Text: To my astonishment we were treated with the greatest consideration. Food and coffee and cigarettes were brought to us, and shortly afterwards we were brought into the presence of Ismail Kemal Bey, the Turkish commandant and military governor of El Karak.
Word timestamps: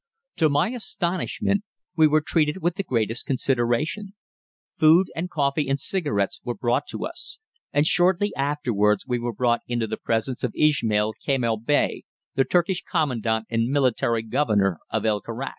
To 0.37 0.49
my 0.49 0.69
astonishment 0.69 1.63
we 1.95 2.07
were 2.07 2.23
treated 2.25 2.59
with 2.63 2.73
the 2.73 2.81
greatest 2.83 3.27
consideration. 3.27 4.15
Food 4.79 5.11
and 5.15 5.29
coffee 5.29 5.69
and 5.69 5.79
cigarettes 5.79 6.41
were 6.43 6.55
brought 6.55 6.87
to 6.87 7.05
us, 7.05 7.37
and 7.71 7.85
shortly 7.85 8.33
afterwards 8.35 9.05
we 9.05 9.19
were 9.19 9.31
brought 9.31 9.61
into 9.67 9.85
the 9.85 9.97
presence 10.03 10.43
of 10.43 10.55
Ismail 10.55 11.13
Kemal 11.23 11.57
Bey, 11.57 12.01
the 12.33 12.45
Turkish 12.45 12.81
commandant 12.81 13.45
and 13.51 13.67
military 13.67 14.23
governor 14.23 14.79
of 14.89 15.05
El 15.05 15.21
Karak. 15.21 15.49